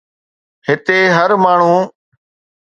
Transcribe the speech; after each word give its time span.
هتي 0.67 0.99
هر 1.17 1.29
ماڻهو 1.43 1.77